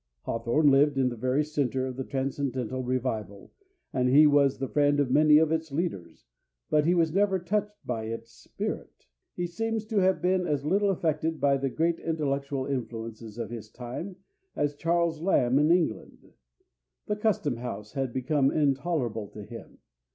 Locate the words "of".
1.85-1.95, 4.99-5.11, 5.37-5.51, 13.37-13.51